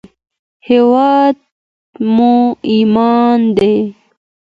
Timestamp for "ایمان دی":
2.71-3.75